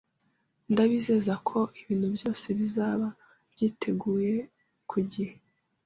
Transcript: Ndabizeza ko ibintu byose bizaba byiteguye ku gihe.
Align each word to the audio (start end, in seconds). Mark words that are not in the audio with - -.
Ndabizeza 0.71 1.33
ko 1.47 1.59
ibintu 1.81 2.07
byose 2.15 2.45
bizaba 2.59 3.07
byiteguye 3.51 4.35
ku 4.89 4.97
gihe. 5.11 5.35